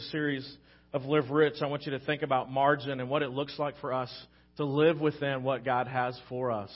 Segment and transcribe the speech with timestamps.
[0.00, 0.56] the series
[0.94, 3.74] of Live Rich, I want you to think about margin and what it looks like
[3.82, 4.10] for us
[4.56, 6.70] to live within what God has for us.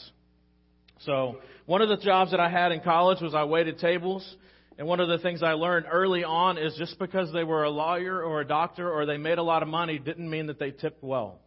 [1.06, 4.28] So, one of the jobs that I had in college was I waited tables.
[4.76, 7.70] And one of the things I learned early on is just because they were a
[7.70, 10.72] lawyer or a doctor or they made a lot of money didn't mean that they
[10.72, 11.38] tipped well.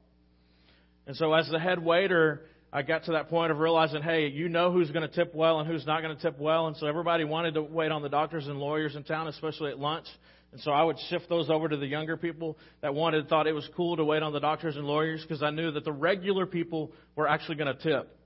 [1.06, 4.50] And so as the head waiter, I got to that point of realizing, hey, you
[4.50, 6.68] know who's going to tip well and who's not going to tip well.
[6.68, 9.78] And so everybody wanted to wait on the doctors and lawyers in town, especially at
[9.78, 10.08] lunch.
[10.52, 13.54] And so I would shift those over to the younger people that wanted, thought it
[13.54, 16.46] was cool to wait on the doctors and lawyers because I knew that the regular
[16.46, 18.18] people were actually going to tip.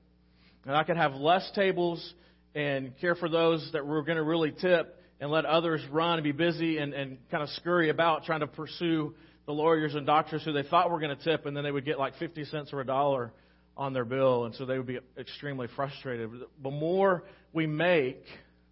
[0.65, 2.13] And I could have less tables
[2.53, 6.23] and care for those that were going to really tip and let others run and
[6.23, 9.13] be busy and, and kind of scurry about trying to pursue
[9.45, 11.85] the lawyers and doctors who they thought were going to tip, and then they would
[11.85, 13.33] get like 50 cents or a dollar
[13.75, 16.29] on their bill, and so they would be extremely frustrated.
[16.61, 18.23] The more we make,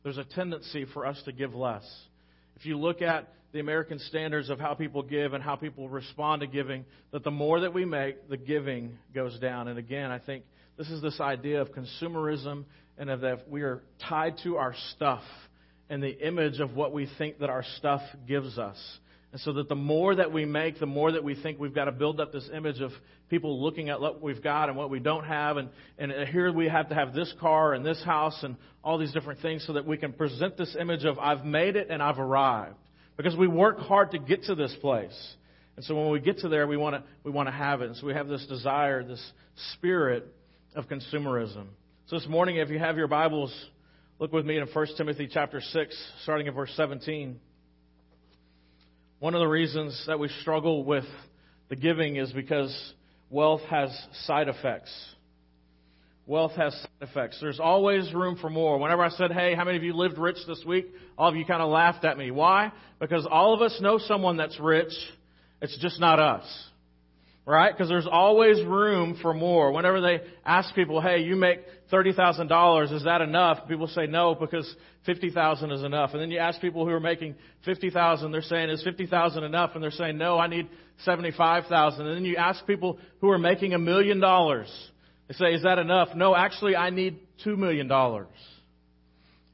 [0.03, 1.83] there's a tendency for us to give less.
[2.59, 6.41] If you look at the American standards of how people give and how people respond
[6.41, 9.69] to giving, that the more that we make, the giving goes down.
[9.69, 10.43] And again, I think
[10.77, 12.65] this is this idea of consumerism
[12.97, 15.23] and of that we are tied to our stuff
[15.89, 18.77] and the image of what we think that our stuff gives us.
[19.31, 21.85] And so that the more that we make, the more that we think we've got
[21.85, 22.91] to build up this image of
[23.29, 25.57] people looking at what we've got and what we don't have.
[25.57, 28.97] And, and uh, here we have to have this car and this house and all
[28.97, 32.01] these different things so that we can present this image of I've made it and
[32.01, 32.75] I've arrived.
[33.17, 35.35] Because we work hard to get to this place.
[35.75, 37.87] And so when we get to there, we want to, we want to have it.
[37.87, 39.23] And so we have this desire, this
[39.73, 40.25] spirit
[40.75, 41.67] of consumerism.
[42.07, 43.53] So this morning, if you have your Bibles,
[44.17, 47.39] look with me in 1 Timothy chapter 6, starting at verse 17.
[49.19, 51.03] One of the reasons that we struggle with
[51.67, 52.93] the giving is because
[53.29, 53.89] wealth has
[54.25, 54.91] side effects.
[56.25, 57.37] Wealth has side effects.
[57.41, 58.77] There's always room for more.
[58.77, 60.87] Whenever I said, hey, how many of you lived rich this week?
[61.17, 62.31] All of you kind of laughed at me.
[62.31, 62.71] Why?
[62.99, 64.93] Because all of us know someone that's rich.
[65.61, 66.68] It's just not us
[67.49, 67.73] right?
[67.73, 69.71] Because there's always room for more.
[69.71, 73.67] Whenever they ask people, hey, you make $30,000, is that enough?
[73.67, 74.71] People say no because
[75.07, 76.11] 50,000 is enough.
[76.13, 77.33] And then you ask people who are making
[77.65, 79.71] 50,000, they're saying, is 50,000 enough?
[79.73, 80.69] And they're saying, no, I need
[81.05, 82.05] 75,000.
[82.05, 84.69] And then you ask people who are making a million dollars,
[85.27, 86.09] they say, is that enough?
[86.15, 87.89] No, actually, I need $2 million.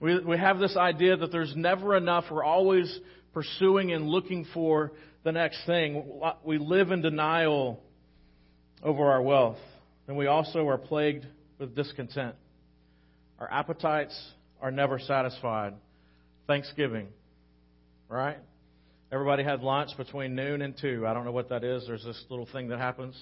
[0.01, 2.25] We, we have this idea that there's never enough.
[2.29, 2.99] We're always
[3.33, 4.91] pursuing and looking for
[5.23, 6.21] the next thing.
[6.43, 7.81] We live in denial
[8.85, 9.57] over our wealth.
[10.07, 11.25] And we also are plagued
[11.59, 12.35] with discontent.
[13.39, 14.17] Our appetites
[14.61, 15.73] are never satisfied.
[16.47, 17.07] Thanksgiving,
[18.07, 18.37] right?
[19.11, 21.05] Everybody had lunch between noon and 2.
[21.07, 21.85] I don't know what that is.
[21.87, 23.15] There's this little thing that happens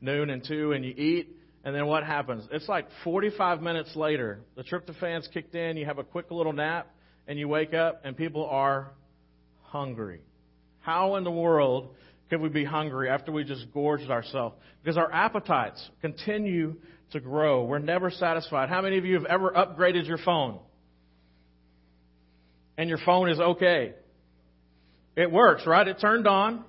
[0.00, 2.46] noon and 2, and you eat, and then what happens?
[2.52, 4.38] It's like 45 minutes later.
[4.56, 6.94] The tryptophan's kicked in, you have a quick little nap,
[7.26, 8.92] and you wake up, and people are
[9.62, 10.20] hungry.
[10.80, 11.96] How in the world
[12.30, 14.56] could we be hungry after we just gorged ourselves?
[14.82, 16.76] Because our appetites continue
[17.12, 17.64] to grow.
[17.64, 18.68] We're never satisfied.
[18.68, 20.58] How many of you have ever upgraded your phone?
[22.76, 23.94] And your phone is okay.
[25.16, 25.86] It works, right?
[25.88, 26.64] It turned on.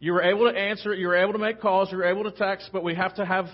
[0.00, 0.98] You were able to answer it.
[0.98, 1.90] You were able to make calls.
[1.90, 3.46] You were able to text, but we have to have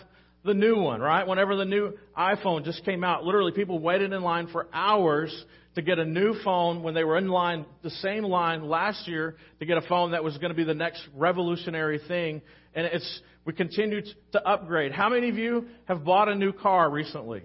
[0.45, 1.27] the new one, right?
[1.27, 5.83] Whenever the new iPhone just came out, literally people waited in line for hours to
[5.83, 9.67] get a new phone when they were in line, the same line last year to
[9.67, 12.43] get a phone that was going to be the next revolutionary thing.
[12.75, 14.03] And it's, we continue
[14.33, 14.93] to upgrade.
[14.93, 17.43] How many of you have bought a new car recently?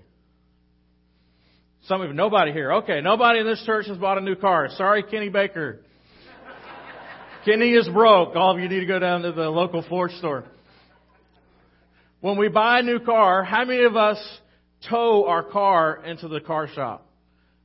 [1.88, 2.73] Some of you, nobody here.
[2.73, 4.69] Okay, nobody in this church has bought a new car.
[4.75, 5.81] Sorry, Kenny Baker.
[7.45, 8.35] Kenny is broke.
[8.35, 10.45] All of you need to go down to the local Ford store.
[12.25, 14.18] When we buy a new car, how many of us
[14.90, 17.08] tow our car into the car shop?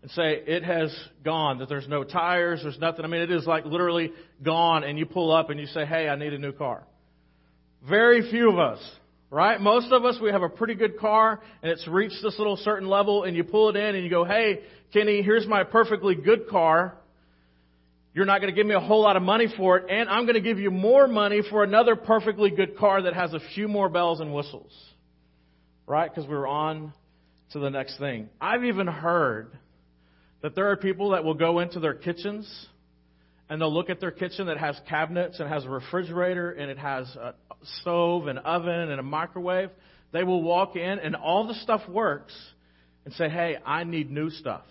[0.02, 0.94] and say it has
[1.24, 3.06] gone, that there's no tires, there's nothing.
[3.06, 4.12] I mean, it is like literally
[4.42, 6.82] gone, and you pull up and you say, hey, I need a new car.
[7.88, 8.78] Very few of us,
[9.30, 9.58] right?
[9.58, 12.86] Most of us, we have a pretty good car, and it's reached this little certain
[12.86, 14.60] level, and you pull it in and you go, hey,
[14.92, 16.96] Kenny, here's my perfectly good car.
[18.12, 20.24] You're not going to give me a whole lot of money for it, and I'm
[20.24, 23.68] going to give you more money for another perfectly good car that has a few
[23.68, 24.72] more bells and whistles.
[25.86, 26.12] Right?
[26.12, 26.92] Because we're on
[27.52, 28.28] to the next thing.
[28.40, 29.52] I've even heard
[30.42, 32.66] that there are people that will go into their kitchens
[33.48, 36.78] and they'll look at their kitchen that has cabinets and has a refrigerator and it
[36.78, 37.34] has a
[37.80, 39.70] stove and oven and a microwave.
[40.12, 42.34] They will walk in and all the stuff works
[43.04, 44.64] and say, hey, I need new stuff.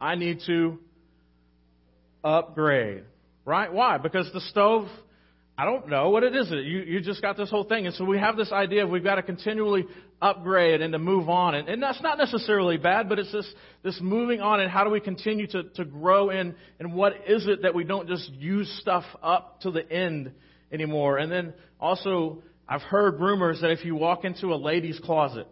[0.00, 0.78] I need to
[2.24, 3.04] upgrade.
[3.44, 3.72] Right?
[3.72, 3.98] Why?
[3.98, 4.86] Because the stove,
[5.56, 6.50] I don't know what it is.
[6.50, 9.04] You you just got this whole thing, and so we have this idea of we've
[9.04, 9.86] got to continually
[10.22, 13.52] upgrade and to move on, and, and that's not necessarily bad, but it's this
[13.82, 17.46] this moving on, and how do we continue to to grow in, and what is
[17.46, 20.32] it that we don't just use stuff up to the end
[20.70, 25.48] anymore, and then also I've heard rumors that if you walk into a lady's closet,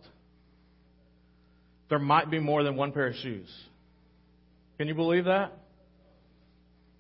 [1.88, 3.48] there might be more than one pair of shoes.
[4.78, 5.52] Can you believe that?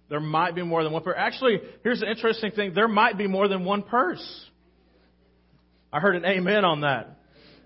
[0.08, 1.16] There might be more than one pair.
[1.16, 2.72] Actually, here's the interesting thing.
[2.74, 4.46] There might be more than one purse.
[5.92, 7.18] I heard an amen on that.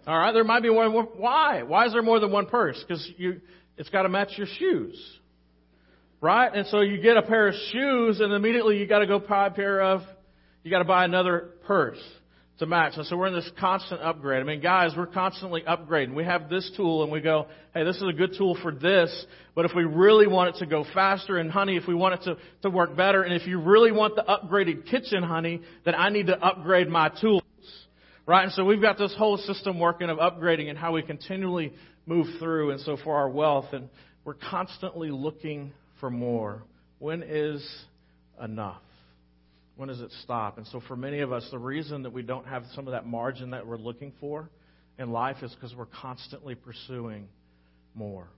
[0.06, 0.92] All right, there might be one.
[0.92, 1.62] Why?
[1.62, 2.82] Why is there more than one purse?
[2.86, 3.40] Because you,
[3.76, 5.00] it's got to match your shoes,
[6.20, 6.52] right?
[6.52, 9.46] And so you get a pair of shoes, and immediately you got to go buy
[9.46, 10.00] a pair of,
[10.64, 12.00] you got to buy another purse
[12.58, 12.94] to match.
[12.96, 14.40] And so we're in this constant upgrade.
[14.40, 16.14] I mean, guys, we're constantly upgrading.
[16.14, 19.26] We have this tool and we go, hey, this is a good tool for this,
[19.54, 22.24] but if we really want it to go faster, and honey, if we want it
[22.24, 26.10] to, to work better, and if you really want the upgraded kitchen, honey, then I
[26.10, 27.42] need to upgrade my tools.
[28.26, 28.44] Right?
[28.44, 31.72] And so we've got this whole system working of upgrading and how we continually
[32.06, 32.70] move through.
[32.70, 33.88] And so for our wealth, and
[34.24, 36.62] we're constantly looking for more.
[37.00, 37.66] When is
[38.40, 38.80] enough?
[39.76, 40.58] When does it stop?
[40.58, 43.06] And so, for many of us, the reason that we don't have some of that
[43.06, 44.50] margin that we're looking for
[44.98, 47.28] in life is because we're constantly pursuing
[47.94, 48.28] more.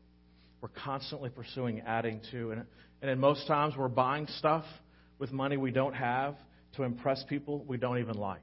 [0.61, 2.53] We're constantly pursuing adding to.
[2.53, 2.65] And,
[3.03, 4.65] and in most times, we're buying stuff
[5.19, 6.37] with money we don't have
[6.77, 8.43] to impress people we don't even like.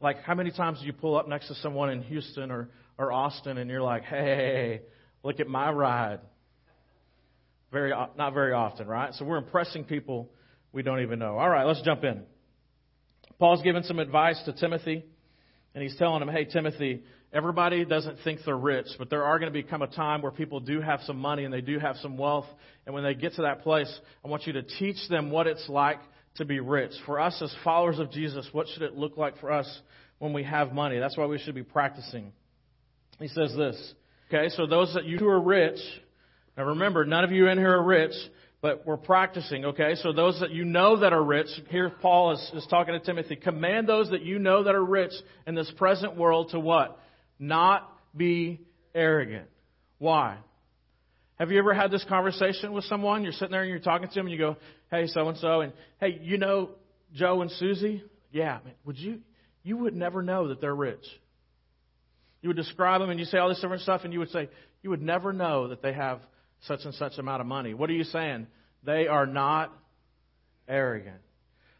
[0.00, 2.68] Like, how many times do you pull up next to someone in Houston or,
[2.98, 4.82] or Austin and you're like, hey,
[5.22, 6.18] look at my ride?
[7.72, 9.14] Very, not very often, right?
[9.14, 10.30] So we're impressing people
[10.72, 11.38] we don't even know.
[11.38, 12.22] All right, let's jump in.
[13.38, 15.04] Paul's giving some advice to Timothy,
[15.74, 17.02] and he's telling him, hey, Timothy,
[17.32, 20.60] everybody doesn't think they're rich, but there are going to become a time where people
[20.60, 22.46] do have some money and they do have some wealth.
[22.86, 23.92] And when they get to that place,
[24.24, 26.00] I want you to teach them what it's like
[26.36, 26.92] to be rich.
[27.06, 29.80] For us as followers of Jesus, what should it look like for us
[30.18, 30.98] when we have money?
[30.98, 32.32] That's why we should be practicing.
[33.18, 33.94] He says this.
[34.28, 35.78] Okay, so those that you who are rich,
[36.56, 38.12] now remember, none of you in here are rich,
[38.60, 39.94] but we're practicing, okay?
[39.96, 43.36] So those that you know that are rich, here Paul is, is talking to Timothy,
[43.36, 45.12] command those that you know that are rich
[45.46, 46.98] in this present world to what?
[47.38, 48.60] Not be
[48.94, 49.48] arrogant.
[49.98, 50.38] Why?
[51.38, 53.24] Have you ever had this conversation with someone?
[53.24, 54.56] You're sitting there and you're talking to them and you go,
[54.90, 56.70] hey, so and so, and hey, you know
[57.14, 58.04] Joe and Susie?
[58.30, 59.20] Yeah, man, would you,
[59.64, 61.04] you would never know that they're rich.
[62.42, 64.48] You would describe them and you say all this different stuff and you would say,
[64.82, 66.20] you would never know that they have
[66.62, 67.74] such and such amount of money.
[67.74, 68.46] What are you saying?
[68.84, 69.72] They are not
[70.68, 71.20] arrogant.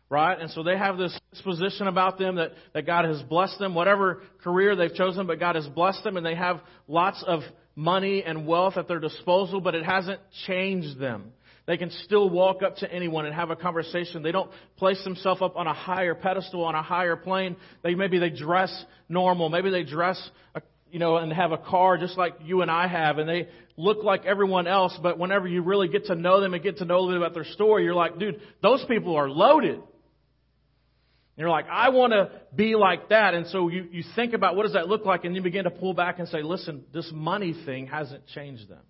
[0.08, 0.38] Right?
[0.38, 4.20] And so they have this position about them that, that God has blessed them, whatever
[4.44, 7.40] career they've chosen, but God has blessed them and they have lots of
[7.74, 11.32] money and wealth at their disposal, but it hasn't changed them.
[11.66, 14.22] They can still walk up to anyone and have a conversation.
[14.22, 17.56] They don't place themselves up on a higher pedestal, on a higher plane.
[17.82, 19.48] They maybe they dress normal.
[19.48, 20.20] Maybe they dress
[20.92, 24.04] you know, and have a car just like you and I have, and they look
[24.04, 26.98] like everyone else, but whenever you really get to know them and get to know
[26.98, 29.76] a little bit about their story, you're like, dude, those people are loaded.
[29.76, 29.82] And
[31.38, 33.32] you're like, I want to be like that.
[33.32, 35.70] And so you, you think about what does that look like, and you begin to
[35.70, 38.82] pull back and say, listen, this money thing hasn't changed them.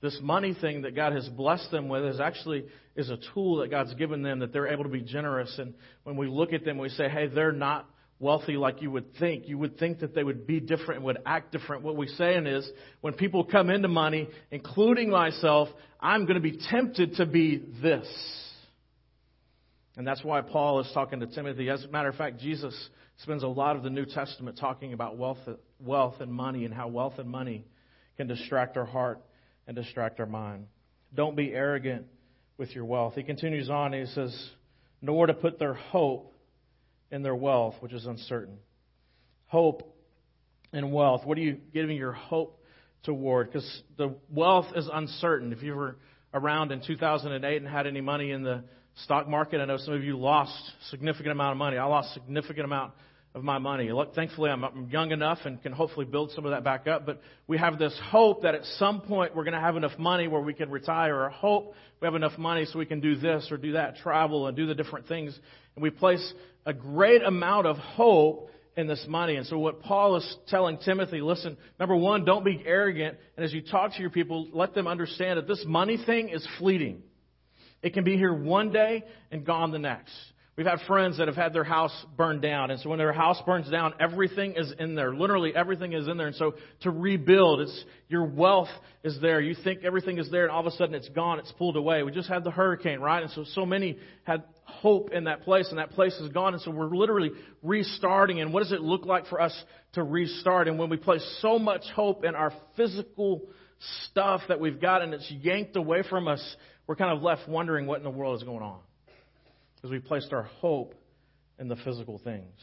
[0.00, 2.64] This money thing that God has blessed them with is actually
[2.96, 5.54] is a tool that God's given them that they're able to be generous.
[5.58, 7.88] And when we look at them, we say, hey, they're not
[8.22, 9.48] wealthy like you would think.
[9.48, 11.82] You would think that they would be different and would act different.
[11.82, 12.66] What we're saying is,
[13.00, 15.68] when people come into money, including myself,
[16.00, 18.06] I'm going to be tempted to be this.
[19.96, 21.68] And that's why Paul is talking to Timothy.
[21.68, 22.74] As a matter of fact, Jesus
[23.18, 25.38] spends a lot of the New Testament talking about wealth,
[25.78, 27.66] wealth and money and how wealth and money
[28.16, 29.20] can distract our heart
[29.66, 30.66] and distract our mind.
[31.14, 32.06] Don't be arrogant
[32.56, 33.14] with your wealth.
[33.16, 34.50] He continues on, he says,
[35.02, 36.31] nor to put their hope
[37.12, 38.56] in their wealth, which is uncertain.
[39.46, 39.94] Hope
[40.72, 41.24] and wealth.
[41.24, 42.58] What are you giving your hope
[43.04, 43.52] toward?
[43.52, 45.52] Because the wealth is uncertain.
[45.52, 45.96] If you were
[46.34, 48.64] around in 2008 and had any money in the
[49.04, 50.52] stock market, I know some of you lost
[50.90, 51.76] significant amount of money.
[51.76, 52.94] I lost significant amount
[53.34, 53.90] of my money.
[53.90, 57.06] Look, thankfully, I'm young enough and can hopefully build some of that back up.
[57.06, 60.28] But we have this hope that at some point we're going to have enough money
[60.28, 63.48] where we can retire, or hope we have enough money so we can do this
[63.50, 65.38] or do that, travel and do the different things.
[65.76, 66.34] And we place
[66.66, 69.36] a great amount of hope in this money.
[69.36, 73.16] And so what Paul is telling Timothy, listen, number one, don't be arrogant.
[73.36, 76.46] And as you talk to your people, let them understand that this money thing is
[76.58, 77.02] fleeting.
[77.82, 80.14] It can be here one day and gone the next.
[80.54, 82.70] We've had friends that have had their house burned down.
[82.70, 85.14] And so when their house burns down, everything is in there.
[85.14, 86.26] Literally everything is in there.
[86.26, 88.68] And so to rebuild, it's, your wealth
[89.02, 89.40] is there.
[89.40, 91.38] You think everything is there and all of a sudden it's gone.
[91.38, 92.02] It's pulled away.
[92.02, 93.22] We just had the hurricane, right?
[93.22, 96.52] And so, so many had hope in that place and that place is gone.
[96.52, 97.30] And so we're literally
[97.62, 98.42] restarting.
[98.42, 99.58] And what does it look like for us
[99.94, 100.68] to restart?
[100.68, 103.40] And when we place so much hope in our physical
[104.10, 106.56] stuff that we've got and it's yanked away from us,
[106.86, 108.80] we're kind of left wondering what in the world is going on
[109.82, 110.94] because we placed our hope
[111.58, 112.54] in the physical things.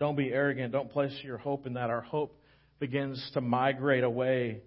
[0.00, 0.72] Don't be arrogant.
[0.72, 1.90] Don't place your hope in that.
[1.90, 2.40] Our hope
[2.80, 4.62] begins to migrate away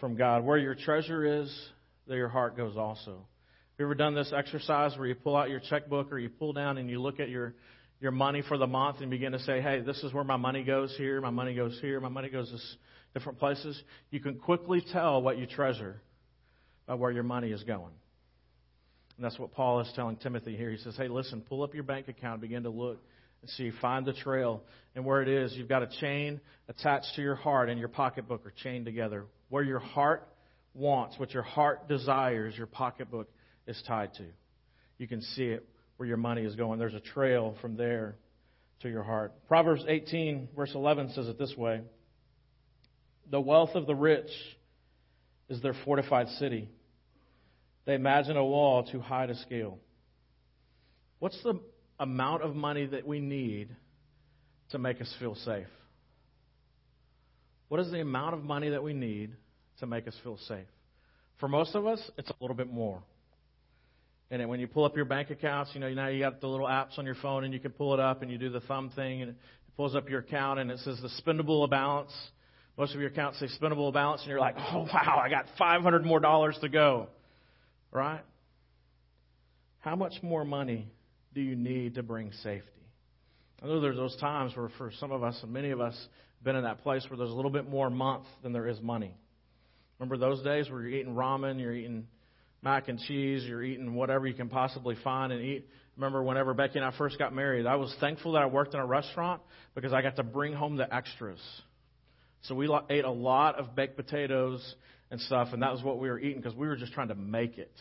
[0.00, 0.44] from God.
[0.44, 1.68] Where your treasure is,
[2.08, 3.12] there your heart goes also.
[3.12, 6.52] Have you ever done this exercise where you pull out your checkbook or you pull
[6.52, 7.54] down and you look at your,
[8.00, 10.64] your money for the month and begin to say, hey, this is where my money
[10.64, 12.76] goes here, my money goes here, my money goes this
[13.14, 13.80] different places?
[14.10, 16.00] You can quickly tell what you treasure
[16.86, 17.92] by where your money is going.
[19.18, 20.70] And that's what Paul is telling Timothy here.
[20.70, 23.02] He says, hey, listen, pull up your bank account, begin to look
[23.42, 24.62] and see, find the trail.
[24.94, 28.46] And where it is, you've got a chain attached to your heart and your pocketbook
[28.46, 29.26] are chained together.
[29.48, 30.28] Where your heart
[30.72, 33.28] wants, what your heart desires, your pocketbook
[33.66, 34.24] is tied to.
[34.98, 36.78] You can see it where your money is going.
[36.78, 38.14] There's a trail from there
[38.82, 39.32] to your heart.
[39.48, 41.80] Proverbs 18, verse 11 says it this way
[43.28, 44.30] The wealth of the rich
[45.48, 46.68] is their fortified city
[47.88, 49.78] they imagine a wall too high to scale.
[51.20, 51.58] What's the
[51.98, 53.70] amount of money that we need
[54.72, 55.66] to make us feel safe?
[57.68, 59.30] What is the amount of money that we need
[59.80, 60.66] to make us feel safe?
[61.40, 63.02] For most of us, it's a little bit more.
[64.30, 66.66] And when you pull up your bank accounts, you know, now you got the little
[66.66, 68.90] apps on your phone and you can pull it up and you do the thumb
[68.94, 69.36] thing and it
[69.78, 72.12] pulls up your account and it says the spendable balance.
[72.76, 76.04] Most of your accounts say spendable balance and you're like, oh wow, I got 500
[76.04, 77.08] more dollars to go.
[77.90, 78.22] Right?
[79.80, 80.88] How much more money
[81.34, 82.68] do you need to bring safety?
[83.62, 85.96] I know there's those times where, for some of us and many of us,
[86.42, 89.16] been in that place where there's a little bit more month than there is money.
[89.98, 92.06] Remember those days where you're eating ramen, you're eating
[92.62, 95.68] mac and cheese, you're eating whatever you can possibly find and eat.
[95.96, 98.80] Remember whenever Becky and I first got married, I was thankful that I worked in
[98.80, 99.42] a restaurant
[99.74, 101.40] because I got to bring home the extras.
[102.42, 104.74] So we ate a lot of baked potatoes
[105.10, 107.14] and stuff, and that was what we were eating because we were just trying to
[107.14, 107.72] make it.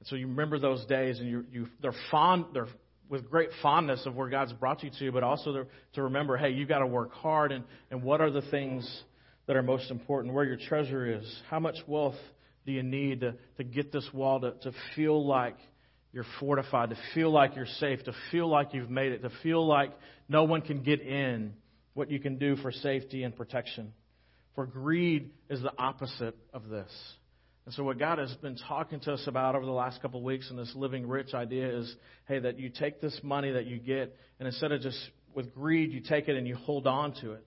[0.00, 2.68] And so you remember those days, and you, you they're fond, they're
[3.08, 6.68] with great fondness of where God's brought you to, but also to remember, hey, you've
[6.68, 9.02] got to work hard, and, and what are the things
[9.46, 10.34] that are most important?
[10.34, 11.40] Where your treasure is?
[11.50, 12.16] How much wealth
[12.64, 15.56] do you need to, to get this wall to, to feel like
[16.12, 19.66] you're fortified, to feel like you're safe, to feel like you've made it, to feel
[19.66, 19.92] like
[20.28, 21.54] no one can get in?
[21.92, 23.92] What you can do for safety and protection.
[24.54, 26.90] For greed is the opposite of this.
[27.66, 30.24] And so, what God has been talking to us about over the last couple of
[30.24, 31.94] weeks in this living rich idea is
[32.28, 34.98] hey, that you take this money that you get, and instead of just
[35.34, 37.44] with greed, you take it and you hold on to it.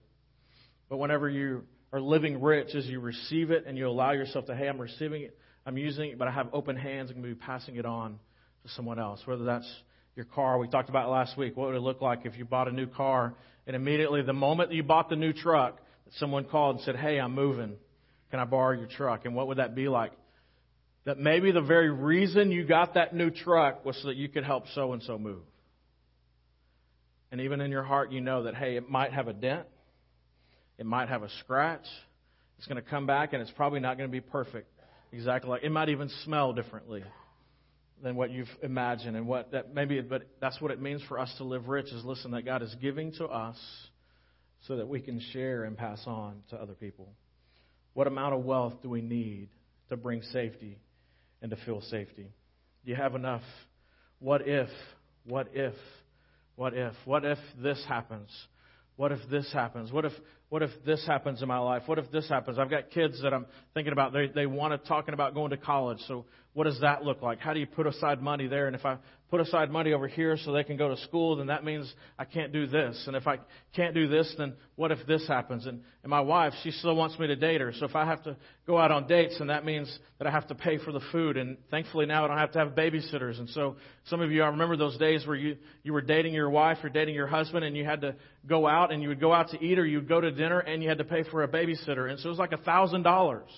[0.88, 4.56] But whenever you are living rich, as you receive it and you allow yourself to,
[4.56, 7.34] hey, I'm receiving it, I'm using it, but I have open hands, I'm going to
[7.34, 8.18] be passing it on
[8.64, 9.20] to someone else.
[9.24, 9.70] Whether that's
[10.16, 12.68] your car, we talked about last week, what would it look like if you bought
[12.68, 13.34] a new car
[13.66, 15.78] and immediately the moment that you bought the new truck,
[16.12, 17.76] someone called and said, Hey, I'm moving.
[18.30, 19.24] Can I borrow your truck?
[19.24, 20.12] And what would that be like?
[21.04, 24.44] That maybe the very reason you got that new truck was so that you could
[24.44, 25.42] help so and so move.
[27.30, 29.66] And even in your heart, you know that, hey, it might have a dent,
[30.78, 31.84] it might have a scratch,
[32.58, 34.68] it's going to come back, and it's probably not going to be perfect.
[35.12, 37.02] Exactly like it might even smell differently
[38.02, 40.00] than what you've imagined, and what that maybe.
[40.02, 41.86] But that's what it means for us to live rich.
[41.86, 43.56] Is listen that God is giving to us
[44.68, 47.08] so that we can share and pass on to other people.
[47.94, 49.48] What amount of wealth do we need
[49.88, 50.78] to bring safety
[51.40, 52.30] and to feel safety?
[52.84, 53.42] Do you have enough?
[54.20, 54.68] What if?
[55.24, 55.74] What if?
[56.54, 56.92] What if?
[57.06, 58.28] What if this happens?
[58.96, 59.90] What if this happens?
[59.90, 60.12] What if
[60.50, 61.82] what if this happens in my life?
[61.86, 62.58] What if this happens?
[62.58, 64.12] I've got kids that I'm thinking about.
[64.12, 65.98] They they want to talking about going to college.
[66.08, 67.38] So what does that look like?
[67.38, 68.66] How do you put aside money there?
[68.66, 68.98] And if I
[69.30, 72.24] put aside money over here so they can go to school, then that means I
[72.24, 73.04] can't do this.
[73.06, 73.38] And if I
[73.76, 75.66] can't do this, then what if this happens?
[75.66, 77.72] And, and my wife, she still wants me to date her.
[77.78, 80.48] So if I have to go out on dates, then that means that I have
[80.48, 81.36] to pay for the food.
[81.36, 83.38] And thankfully now I don't have to have babysitters.
[83.38, 86.48] And so some of you, I remember those days where you, you were dating your
[86.48, 88.14] wife or dating your husband and you had to
[88.46, 90.60] go out and you would go out to eat or you would go to dinner
[90.60, 92.10] and you had to pay for a babysitter.
[92.10, 93.50] And so it was like a thousand dollars.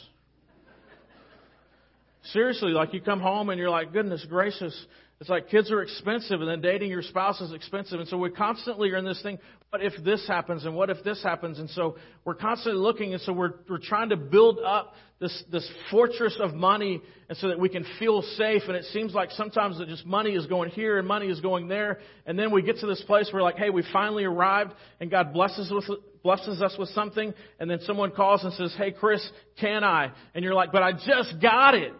[2.32, 4.74] Seriously, like you come home and you're like, goodness gracious,
[5.20, 8.00] it's like kids are expensive and then dating your spouse is expensive.
[8.00, 11.04] And so we constantly are in this thing, what if this happens and what if
[11.04, 11.58] this happens?
[11.58, 15.70] And so we're constantly looking and so we're, we're trying to build up this, this
[15.90, 18.62] fortress of money and so that we can feel safe.
[18.66, 21.68] And it seems like sometimes that just money is going here and money is going
[21.68, 21.98] there.
[22.24, 25.34] And then we get to this place where like, hey, we finally arrived and God
[25.34, 25.84] blesses with,
[26.22, 29.26] blesses us with something, and then someone calls and says, Hey, Chris,
[29.60, 30.12] can I?
[30.34, 31.92] And you're like, But I just got it.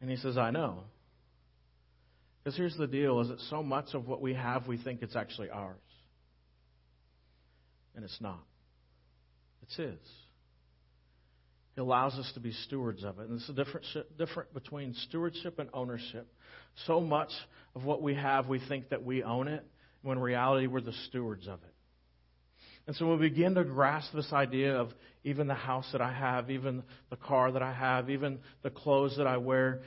[0.00, 0.84] And he says, I know.
[2.44, 5.16] Because here's the deal is that so much of what we have, we think it's
[5.16, 5.78] actually ours.
[7.96, 8.44] And it's not.
[9.62, 9.98] It's His.
[11.74, 13.28] He allows us to be stewards of it.
[13.28, 13.86] And it's a different,
[14.18, 16.28] different between stewardship and ownership.
[16.86, 17.30] So much
[17.74, 19.64] of what we have, we think that we own it,
[20.02, 21.73] when in reality, we're the stewards of it.
[22.86, 24.90] And so we begin to grasp this idea of
[25.24, 29.16] even the house that I have, even the car that I have, even the clothes
[29.16, 29.80] that I wear,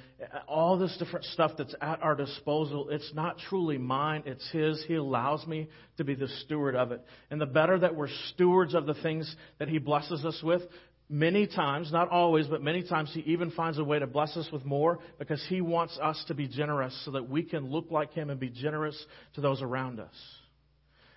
[0.47, 4.83] all this different stuff that's at our disposal, it's not truly mine, it's His.
[4.87, 7.05] He allows me to be the steward of it.
[7.29, 10.63] And the better that we're stewards of the things that He blesses us with,
[11.07, 14.49] many times, not always, but many times, He even finds a way to bless us
[14.51, 18.13] with more because He wants us to be generous so that we can look like
[18.13, 18.99] Him and be generous
[19.35, 20.15] to those around us.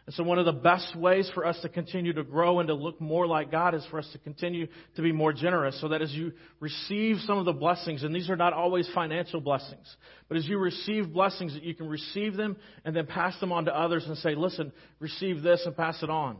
[0.06, 2.74] And so, one of the best ways for us to continue to grow and to
[2.74, 4.66] look more like God is for us to continue
[4.96, 5.80] to be more generous.
[5.80, 9.40] So that as you receive some of the blessings, and these are not always financial
[9.40, 9.96] blessings,
[10.28, 13.66] but as you receive blessings, that you can receive them and then pass them on
[13.66, 16.38] to others and say, listen, receive this and pass it on.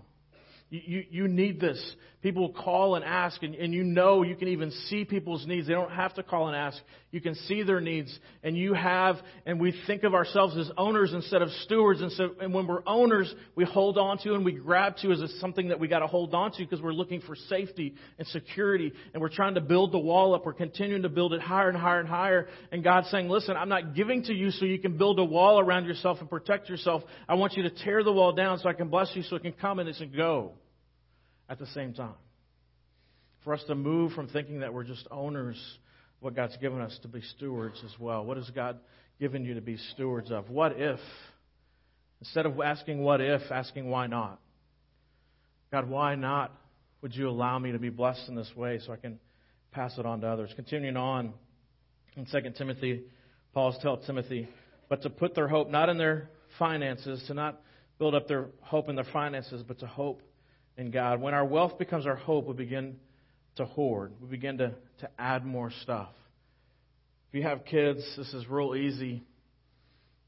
[0.73, 1.97] You, you, need this.
[2.23, 5.67] People call and ask, and, and you know you can even see people's needs.
[5.67, 6.79] They don't have to call and ask.
[7.11, 8.17] You can see their needs.
[8.45, 12.03] And you have, and we think of ourselves as owners instead of stewards.
[12.03, 15.21] And so, and when we're owners, we hold on to and we grab to as
[15.41, 18.93] something that we got to hold on to because we're looking for safety and security.
[19.12, 20.47] And we're trying to build the wall up.
[20.47, 22.47] We're continuing to build it higher and higher and higher.
[22.71, 25.59] And God's saying, listen, I'm not giving to you so you can build a wall
[25.59, 27.03] around yourself and protect yourself.
[27.29, 29.43] I want you to tear the wall down so I can bless you so it
[29.43, 30.53] can come and it can go
[31.50, 32.14] at the same time.
[33.45, 36.97] For us to move from thinking that we're just owners of what God's given us
[37.02, 38.25] to be stewards as well.
[38.25, 38.78] What has God
[39.19, 40.49] given you to be stewards of?
[40.49, 41.00] What if?
[42.21, 44.40] Instead of asking what if, asking why not.
[45.73, 46.54] God, why not
[47.02, 49.19] would you allow me to be blessed in this way so I can
[49.73, 50.52] pass it on to others?
[50.54, 51.33] Continuing on
[52.16, 53.04] in 2 Timothy,
[53.54, 54.49] Paul's telling Timothy,
[54.88, 56.28] but to put their hope not in their
[56.59, 57.61] finances, to not
[57.99, 60.23] build up their hope in their finances, but to hope
[60.81, 61.21] in God.
[61.21, 62.97] When our wealth becomes our hope, we begin
[63.57, 64.13] to hoard.
[64.21, 66.09] We begin to, to add more stuff.
[67.29, 69.23] If you have kids, this is real easy.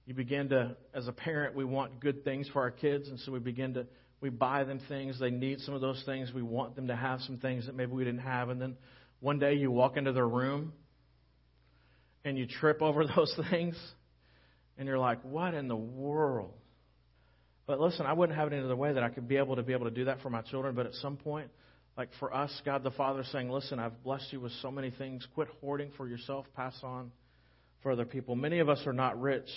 [0.06, 3.32] You begin to, as a parent, we want good things for our kids, and so
[3.32, 3.86] we begin to,
[4.20, 5.18] we buy them things.
[5.18, 6.30] They need some of those things.
[6.34, 8.50] We want them to have some things that maybe we didn't have.
[8.50, 8.76] And then
[9.20, 10.74] one day you walk into their room
[12.24, 13.76] and you trip over those things,
[14.76, 16.52] and you're like, what in the world?
[17.66, 19.62] But listen, I wouldn't have it any other way that I could be able to
[19.62, 20.74] be able to do that for my children.
[20.74, 21.48] But at some point,
[21.96, 25.26] like for us, God the Father saying, listen, I've blessed you with so many things.
[25.34, 26.46] Quit hoarding for yourself.
[26.56, 27.12] Pass on
[27.82, 28.34] for other people.
[28.34, 29.48] Many of us are not rich,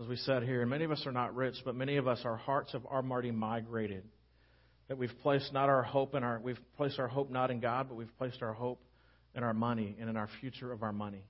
[0.00, 0.64] as we said here.
[0.64, 4.04] Many of us are not rich, but many of us, our hearts have already migrated.
[4.88, 7.88] That we've placed not our hope in our, we've placed our hope not in God,
[7.88, 8.80] but we've placed our hope
[9.34, 11.24] in our money and in our future of our money.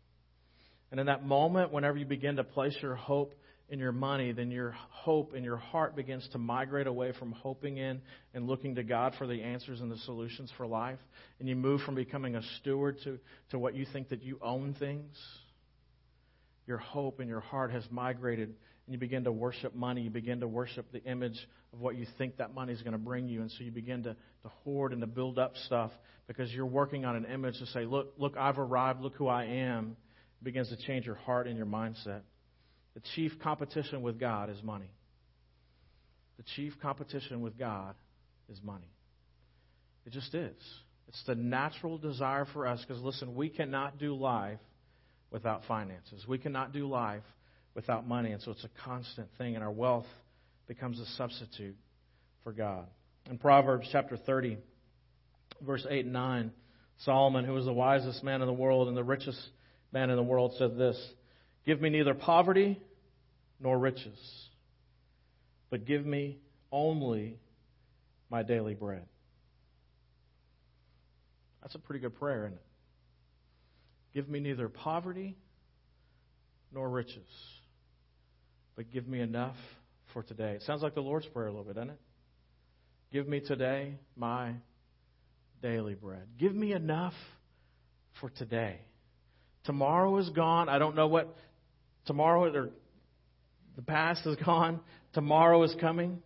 [0.90, 3.32] And in that moment, whenever you begin to place your hope
[3.68, 7.78] in your money, then your hope and your heart begins to migrate away from hoping
[7.78, 8.00] in
[8.34, 10.98] and looking to God for the answers and the solutions for life.
[11.40, 13.18] And you move from becoming a steward to,
[13.50, 15.16] to what you think that you own things.
[16.66, 20.02] Your hope and your heart has migrated, and you begin to worship money.
[20.02, 21.38] You begin to worship the image
[21.72, 23.40] of what you think that money is going to bring you.
[23.40, 25.90] And so you begin to, to hoard and to build up stuff
[26.26, 29.44] because you're working on an image to say, Look, look, I've arrived, look who I
[29.44, 29.96] am.
[30.40, 32.20] It begins to change your heart and your mindset.
[32.94, 34.90] The chief competition with God is money.
[36.36, 37.94] The chief competition with God
[38.48, 38.90] is money.
[40.06, 40.54] It just is.
[41.08, 44.60] It's the natural desire for us because, listen, we cannot do life
[45.30, 46.24] without finances.
[46.26, 47.22] We cannot do life
[47.74, 48.32] without money.
[48.32, 50.06] And so it's a constant thing, and our wealth
[50.66, 51.76] becomes a substitute
[52.42, 52.86] for God.
[53.28, 54.58] In Proverbs chapter 30,
[55.62, 56.52] verse 8 and 9,
[57.04, 59.40] Solomon, who was the wisest man in the world and the richest
[59.92, 60.96] man in the world, said this
[61.64, 62.80] Give me neither poverty
[63.60, 64.18] nor riches,
[65.70, 66.38] but give me
[66.70, 67.38] only
[68.30, 69.06] my daily bread.
[71.62, 72.62] That's a pretty good prayer, isn't it?
[74.12, 75.36] Give me neither poverty
[76.72, 77.28] nor riches,
[78.76, 79.56] but give me enough
[80.12, 80.52] for today.
[80.52, 82.00] It sounds like the Lord's Prayer a little bit, doesn't it?
[83.12, 84.52] Give me today my
[85.62, 86.26] daily bread.
[86.38, 87.14] Give me enough
[88.20, 88.78] for today.
[89.64, 90.68] Tomorrow is gone.
[90.68, 91.34] I don't know what
[92.06, 92.70] tomorrow or
[93.76, 94.80] the past is gone.
[95.12, 96.22] Tomorrow is coming.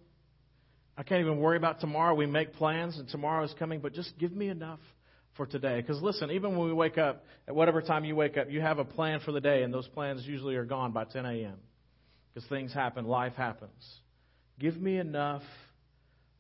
[0.97, 2.14] I can't even worry about tomorrow.
[2.14, 4.81] We make plans and tomorrow is coming, but just give me enough
[5.37, 5.81] for today.
[5.81, 8.79] Because listen, even when we wake up, at whatever time you wake up, you have
[8.79, 11.55] a plan for the day, and those plans usually are gone by 10 a.m.
[12.35, 13.71] Because things happen, life happens.
[14.59, 15.43] Give me enough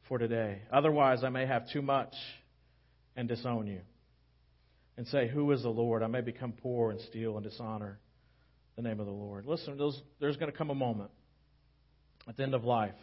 [0.08, 0.62] for today.
[0.72, 2.14] Otherwise, I may have too much
[3.14, 3.80] and disown you.
[4.96, 6.02] And say, Who is the Lord?
[6.02, 8.00] I may become poor and steal and dishonor
[8.78, 9.44] the name of the Lord.
[9.44, 9.76] Listen,
[10.20, 11.10] there's going to come a moment
[12.28, 12.94] at the end of life.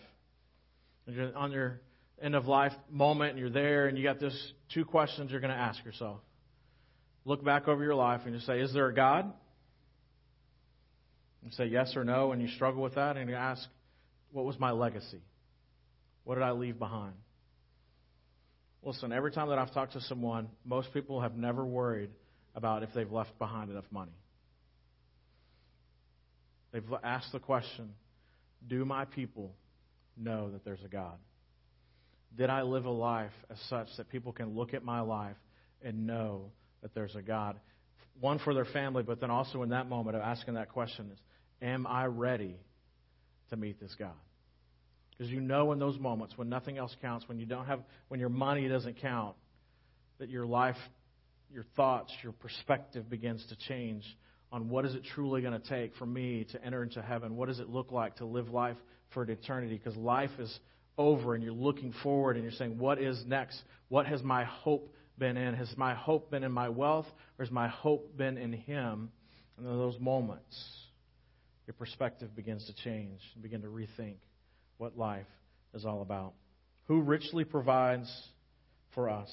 [1.05, 1.81] You're on your
[2.21, 5.53] end of life moment and you're there and you got this two questions you're going
[5.53, 6.21] to ask yourself.
[7.25, 9.33] Look back over your life and you say, Is there a God?
[11.43, 13.61] You say yes or no, and you struggle with that, and you ask,
[14.31, 15.21] What was my legacy?
[16.23, 17.15] What did I leave behind?
[18.81, 22.11] Listen, every time that I've talked to someone, most people have never worried
[22.55, 24.13] about if they've left behind enough money.
[26.75, 27.93] They've asked the question
[28.67, 29.55] Do my people
[30.17, 31.17] know that there's a God?
[32.37, 35.37] Did I live a life as such that people can look at my life
[35.81, 37.57] and know that there's a God?
[38.19, 41.19] One for their family, but then also in that moment of asking that question is
[41.61, 42.57] Am I ready
[43.51, 44.11] to meet this God?
[45.11, 48.19] Because you know in those moments when nothing else counts, when you don't have when
[48.19, 49.37] your money doesn't count,
[50.17, 50.75] that your life,
[51.53, 54.03] your thoughts, your perspective begins to change
[54.51, 57.35] on what is it truly going to take for me to enter into heaven?
[57.35, 58.77] What does it look like to live life
[59.13, 59.77] for an eternity?
[59.77, 60.59] Because life is
[60.97, 63.61] over and you're looking forward and you're saying, What is next?
[63.89, 65.55] What has my hope been in?
[65.55, 69.11] Has my hope been in my wealth or has my hope been in Him?
[69.57, 70.55] And in those moments,
[71.67, 74.15] your perspective begins to change and begin to rethink
[74.77, 75.27] what life
[75.73, 76.33] is all about.
[76.87, 78.11] Who richly provides
[78.93, 79.29] for us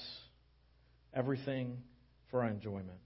[1.15, 1.79] everything
[2.31, 2.99] for our enjoyment.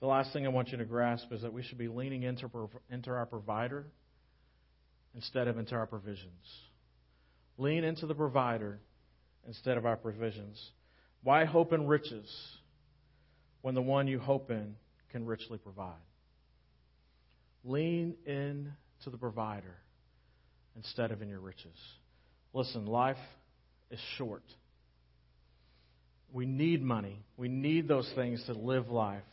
[0.00, 2.48] The last thing I want you to grasp is that we should be leaning into,
[2.90, 3.86] into our provider
[5.14, 6.44] instead of into our provisions.
[7.56, 8.78] Lean into the provider
[9.46, 10.62] instead of our provisions.
[11.24, 12.28] Why hope in riches
[13.62, 14.76] when the one you hope in
[15.10, 15.94] can richly provide?
[17.64, 19.74] Lean in to the provider
[20.76, 21.76] instead of in your riches.
[22.52, 23.16] Listen, life
[23.90, 24.44] is short.
[26.32, 27.24] We need money.
[27.36, 29.24] We need those things to live life.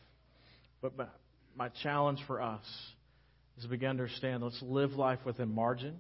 [0.96, 1.20] But
[1.56, 2.66] my challenge for us
[3.58, 6.00] is to begin to understand let's live life within margin.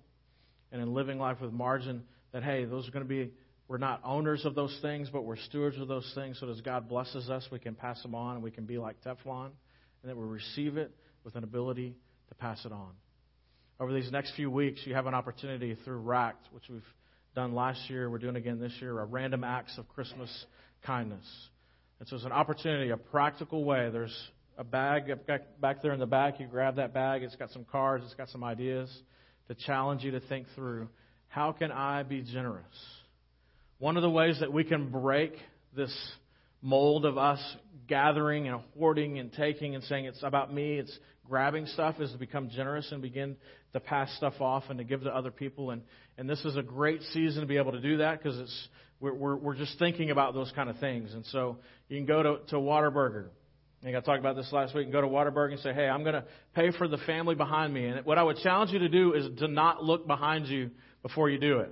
[0.71, 3.31] And in living life with margin, that, hey, those are going to be,
[3.67, 6.37] we're not owners of those things, but we're stewards of those things.
[6.39, 8.97] So as God blesses us, we can pass them on and we can be like
[9.03, 9.51] Teflon.
[10.01, 10.91] And that we receive it
[11.23, 11.95] with an ability
[12.29, 12.91] to pass it on.
[13.79, 16.83] Over these next few weeks, you have an opportunity through RACT, which we've
[17.35, 20.29] done last year, we're doing again this year, a random acts of Christmas
[20.85, 21.25] kindness.
[21.99, 23.89] And so it's an opportunity, a practical way.
[23.91, 24.15] There's
[24.57, 25.11] a bag
[25.59, 26.39] back there in the back.
[26.39, 27.23] You grab that bag.
[27.23, 28.03] It's got some cards.
[28.05, 28.89] It's got some ideas
[29.47, 30.87] to challenge you to think through
[31.27, 32.65] how can I be generous?
[33.77, 35.33] One of the ways that we can break
[35.75, 35.93] this
[36.61, 37.39] mold of us
[37.87, 42.17] gathering and hoarding and taking and saying it's about me, it's grabbing stuff, is to
[42.17, 43.35] become generous and begin
[43.73, 45.71] to pass stuff off and to give to other people.
[45.71, 45.81] And,
[46.17, 48.67] and this is a great season to be able to do that because it's,
[48.99, 51.13] we're, we're, we're just thinking about those kind of things.
[51.13, 51.57] And so
[51.89, 53.27] you can go to, to Whataburger
[53.85, 54.85] I think I talked about this last week.
[54.85, 56.23] And go to Whataburger and say, "Hey, I'm going to
[56.55, 59.27] pay for the family behind me." And what I would challenge you to do is
[59.37, 60.71] to not look behind you
[61.03, 61.69] before you do it,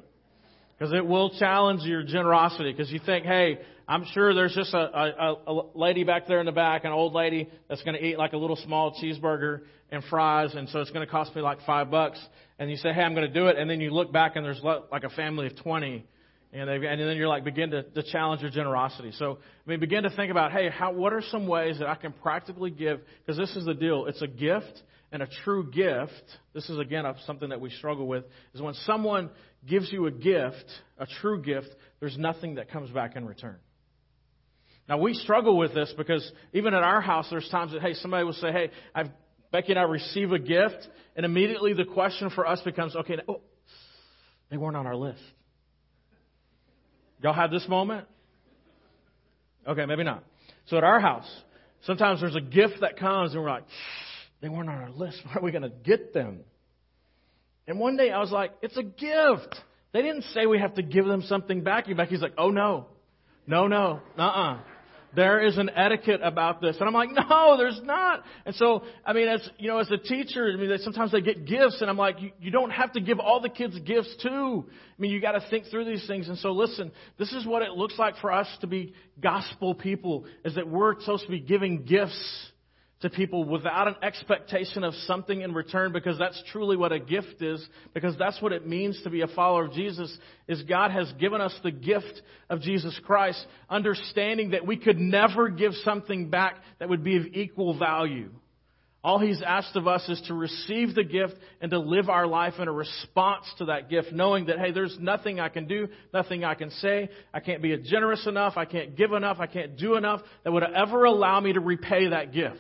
[0.78, 2.72] because it will challenge your generosity.
[2.72, 6.46] Because you think, "Hey, I'm sure there's just a, a, a lady back there in
[6.46, 10.04] the back, an old lady that's going to eat like a little small cheeseburger and
[10.04, 12.20] fries, and so it's going to cost me like five bucks."
[12.60, 14.46] And you say, "Hey, I'm going to do it," and then you look back and
[14.46, 16.06] there's like a family of 20
[16.54, 19.12] and, and then you're like, begin to, to challenge your generosity.
[19.18, 21.96] So, I mean, begin to think about, hey, how, what are some ways that I
[21.96, 23.00] can practically give?
[23.26, 24.06] Because this is the deal.
[24.06, 26.24] It's a gift and a true gift.
[26.54, 29.32] This is, again, something that we struggle with, is when someone
[29.68, 30.66] gives you a gift,
[31.00, 33.58] a true gift, there's nothing that comes back in return.
[34.88, 38.26] Now, we struggle with this because even at our house, there's times that, hey, somebody
[38.26, 39.08] will say, hey, I've,
[39.52, 43.42] Becky and I receive a gift, and immediately the question for us becomes, okay, oh,
[44.50, 45.22] they weren't on our list.
[47.24, 48.06] Y'all have this moment?
[49.66, 50.24] Okay, maybe not.
[50.68, 51.30] So at our house,
[51.86, 53.64] sometimes there's a gift that comes and we're like,
[54.42, 55.20] they weren't on our list.
[55.26, 56.42] Where are we going to get them?
[57.66, 59.56] And one day I was like, it's a gift.
[59.94, 61.86] They didn't say we have to give them something back.
[61.96, 62.88] Becky's like, oh no.
[63.48, 64.02] No, no.
[64.18, 64.60] Uh-uh.
[65.16, 66.78] There is an etiquette about this.
[66.80, 68.24] And I'm like, no, there's not.
[68.46, 71.22] And so, I mean, as, you know, as a teacher, I mean, they, sometimes they
[71.22, 74.16] get gifts and I'm like, you, you don't have to give all the kids gifts
[74.22, 74.66] too.
[74.68, 76.30] I mean, you got to think through these things.
[76.30, 80.26] And so listen, this is what it looks like for us to be gospel people,
[80.44, 82.52] is that we're supposed to be giving gifts
[83.04, 87.42] to people without an expectation of something in return because that's truly what a gift
[87.42, 87.64] is
[87.94, 91.42] because that's what it means to be a follower of Jesus is God has given
[91.42, 96.90] us the gift of Jesus Christ understanding that we could never give something back that
[96.90, 98.30] would be of equal value.
[99.04, 102.54] All he's asked of us is to receive the gift and to live our life
[102.58, 106.46] in a response to that gift, knowing that, hey, there's nothing I can do, nothing
[106.46, 107.10] I can say.
[107.34, 108.54] I can't be generous enough.
[108.56, 109.38] I can't give enough.
[109.42, 112.56] I can't do enough that would ever allow me to repay that gift.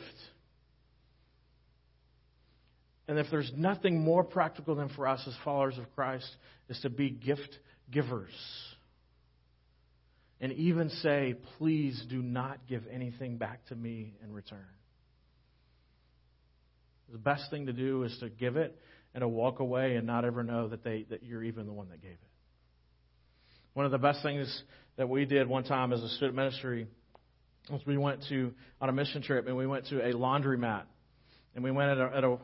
[3.13, 6.27] And if there's nothing more practical than for us as followers of Christ
[6.67, 7.59] is to be gift
[7.91, 8.33] givers.
[10.41, 14.65] And even say, please do not give anything back to me in return.
[17.11, 18.81] The best thing to do is to give it
[19.13, 21.89] and to walk away and not ever know that, they, that you're even the one
[21.89, 22.17] that gave it.
[23.75, 24.63] One of the best things
[24.97, 26.87] that we did one time as a student ministry
[27.69, 30.85] was we went to on a mission trip and we went to a laundromat
[31.53, 32.37] and we went at a, at a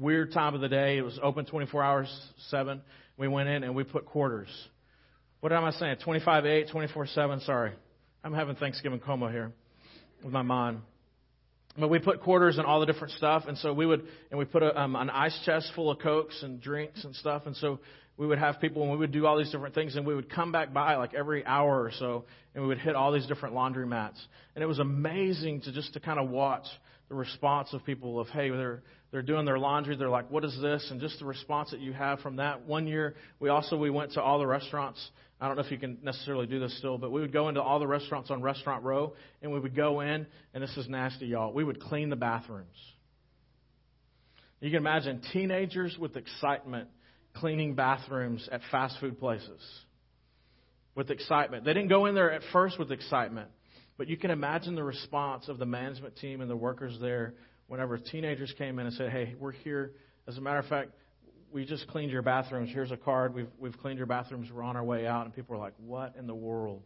[0.00, 0.98] weird time of the day.
[0.98, 2.80] It was open 24 hours, 7.
[3.18, 4.48] We went in and we put quarters.
[5.40, 5.96] What am I saying?
[6.02, 7.40] 25 8, 24 7.
[7.40, 7.72] Sorry.
[8.24, 9.52] I'm having Thanksgiving coma here
[10.24, 10.80] with my mind.
[11.78, 14.44] But we put quarters and all the different stuff, and so we would, and we
[14.44, 17.78] put a, um, an ice chest full of cokes and drinks and stuff, and so
[18.16, 20.28] we would have people, and we would do all these different things, and we would
[20.28, 23.54] come back by like every hour or so, and we would hit all these different
[23.54, 24.20] laundry mats,
[24.56, 26.66] and it was amazing to just to kind of watch
[27.08, 29.96] the response of people of, hey, they're they're doing their laundry.
[29.96, 32.66] They're like, "What is this?" And just the response that you have from that.
[32.66, 35.10] One year, we also we went to all the restaurants.
[35.40, 37.62] I don't know if you can necessarily do this still, but we would go into
[37.62, 41.26] all the restaurants on Restaurant Row, and we would go in, and this is nasty,
[41.26, 41.52] y'all.
[41.52, 42.76] We would clean the bathrooms.
[44.60, 46.88] You can imagine teenagers with excitement
[47.34, 49.60] cleaning bathrooms at fast food places.
[50.94, 51.64] With excitement.
[51.64, 53.48] They didn't go in there at first with excitement,
[53.96, 57.34] but you can imagine the response of the management team and the workers there
[57.70, 59.92] whenever teenagers came in and said, Hey, we're here.
[60.26, 60.90] As a matter of fact,
[61.52, 62.68] we just cleaned your bathrooms.
[62.72, 63.32] Here's a card.
[63.32, 64.48] We've, we've cleaned your bathrooms.
[64.52, 65.24] We're on our way out.
[65.24, 66.82] And people were like, What in the world?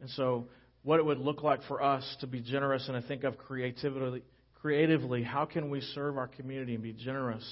[0.00, 0.48] And so,
[0.84, 4.22] what it would look like for us to be generous and to think of creatively,
[4.54, 7.44] creatively, how can we serve our community and be generous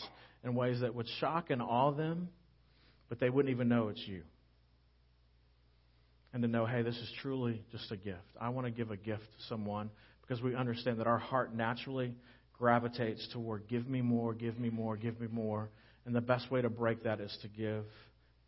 [0.42, 2.30] in ways that would shock and awe them,
[3.10, 4.22] but they wouldn't even know it's you?
[6.32, 8.18] And to know, hey, this is truly just a gift.
[8.40, 9.90] I want to give a gift to someone
[10.22, 12.14] because we understand that our heart naturally
[12.60, 15.70] gravitates toward give me more, give me more, give me more.
[16.04, 17.86] And the best way to break that is to give,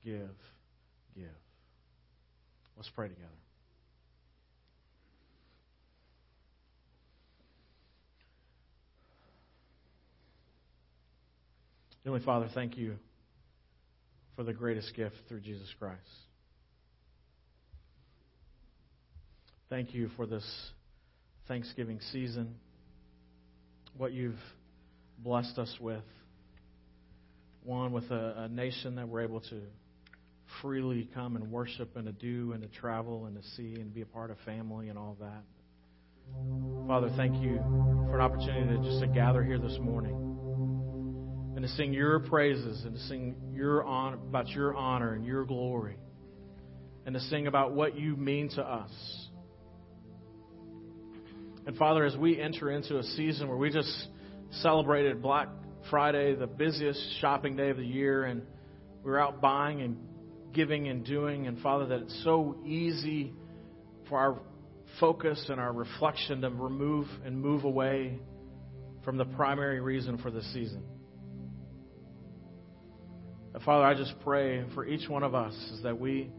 [0.05, 0.29] give,
[1.17, 1.25] give.
[2.77, 3.29] Let's pray together.
[12.05, 12.97] Heavenly Father, thank you
[14.37, 16.01] for the greatest gift through Jesus Christ.
[19.71, 20.45] Thank you for this
[21.49, 22.57] Thanksgiving season
[23.97, 24.39] what you've
[25.19, 26.03] blessed us with.
[27.65, 29.61] One, with a, a nation that we're able to
[30.61, 34.03] freely come and worship and to do and to travel and to see and be
[34.03, 35.43] a part of family and all that.
[36.87, 40.15] Father, thank you for an opportunity to just to gather here this morning
[41.57, 45.45] and to sing your praises and to sing your honor, about your honor and your
[45.45, 45.97] glory
[47.07, 48.91] and to sing about what you mean to us.
[51.65, 54.09] And Father, as we enter into a season where we just
[54.63, 55.49] celebrated Black
[55.91, 58.43] Friday, the busiest shopping day of the year, and
[59.05, 59.97] we were out buying and
[60.53, 63.33] giving and doing, and Father, that it's so easy
[64.09, 64.41] for our
[65.01, 68.19] focus and our reflection to remove and move away
[69.05, 70.83] from the primary reason for this season.
[73.55, 76.31] And Father, I just pray for each one of us is that we,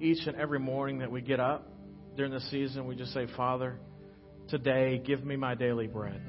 [0.00, 1.68] each and every morning that we get up
[2.16, 3.78] during the season, we just say, Father,
[4.50, 6.20] Today, give me my daily bread.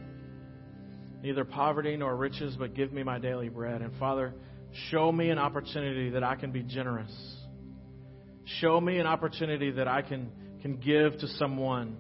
[1.23, 3.81] Neither poverty nor riches, but give me my daily bread.
[3.81, 4.35] And Father,
[4.89, 7.11] show me an opportunity that I can be generous.
[8.59, 10.31] Show me an opportunity that I can,
[10.61, 11.97] can give to someone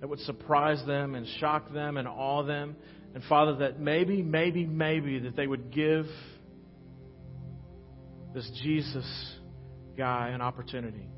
[0.00, 2.76] that would surprise them and shock them and awe them.
[3.14, 6.06] And Father, that maybe, maybe, maybe that they would give
[8.34, 9.34] this Jesus
[9.96, 11.08] guy an opportunity.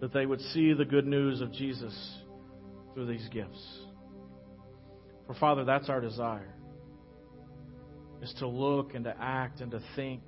[0.00, 2.17] That they would see the good news of Jesus
[2.98, 3.78] through these gifts.
[5.28, 6.52] For Father, that's our desire.
[8.20, 10.20] Is to look and to act and to think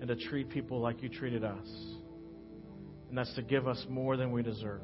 [0.00, 1.66] and to treat people like you treated us.
[3.10, 4.80] And that's to give us more than we deserve.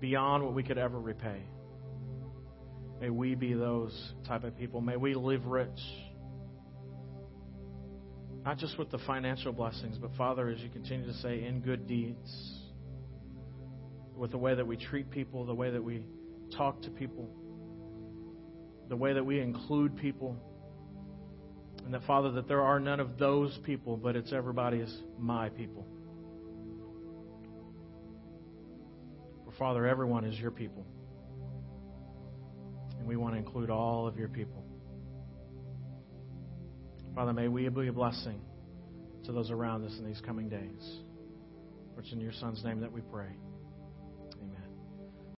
[0.00, 1.40] beyond what we could ever repay.
[3.00, 4.80] May we be those type of people.
[4.80, 5.68] May we live rich.
[8.44, 11.86] Not just with the financial blessings, but Father, as you continue to say, in good
[11.86, 12.57] deeds.
[14.18, 16.04] With the way that we treat people, the way that we
[16.56, 17.30] talk to people,
[18.88, 20.36] the way that we include people.
[21.84, 25.86] And that, Father, that there are none of those people, but it's everybody's my people.
[29.44, 30.84] For, Father, everyone is your people
[32.98, 34.64] And we want to include all of your people.
[37.14, 38.40] Father, may we be a blessing
[39.24, 40.98] to those around us in these coming days.
[41.94, 43.30] For it's in your Son's name that we pray.